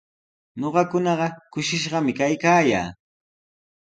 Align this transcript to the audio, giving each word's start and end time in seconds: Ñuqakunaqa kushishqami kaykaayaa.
Ñuqakunaqa 0.59 1.27
kushishqami 1.51 2.11
kaykaayaa. 2.19 2.87